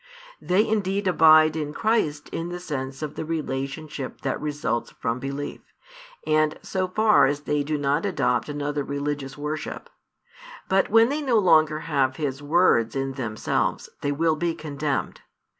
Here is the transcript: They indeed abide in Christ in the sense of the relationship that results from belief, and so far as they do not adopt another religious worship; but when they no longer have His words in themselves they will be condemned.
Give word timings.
They 0.41 0.67
indeed 0.67 1.07
abide 1.07 1.55
in 1.55 1.73
Christ 1.75 2.27
in 2.29 2.49
the 2.49 2.59
sense 2.59 3.03
of 3.03 3.13
the 3.13 3.23
relationship 3.23 4.21
that 4.21 4.41
results 4.41 4.89
from 4.89 5.19
belief, 5.19 5.61
and 6.25 6.57
so 6.63 6.87
far 6.87 7.27
as 7.27 7.41
they 7.41 7.61
do 7.61 7.77
not 7.77 8.03
adopt 8.07 8.49
another 8.49 8.83
religious 8.83 9.37
worship; 9.37 9.91
but 10.67 10.89
when 10.89 11.09
they 11.09 11.21
no 11.21 11.37
longer 11.37 11.81
have 11.81 12.15
His 12.15 12.41
words 12.41 12.95
in 12.95 13.11
themselves 13.13 13.89
they 14.01 14.11
will 14.11 14.35
be 14.35 14.55
condemned. 14.55 15.21